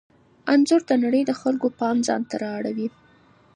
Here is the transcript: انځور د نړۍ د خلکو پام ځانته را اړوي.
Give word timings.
انځور 0.53 0.81
د 0.89 0.91
نړۍ 1.03 1.21
د 1.27 1.31
خلکو 1.41 1.67
پام 1.79 1.97
ځانته 2.07 2.35
را 2.43 2.49
اړوي. 2.59 2.87